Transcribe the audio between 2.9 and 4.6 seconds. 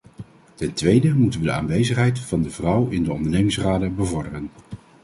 de ondernemingsraden bevorderen.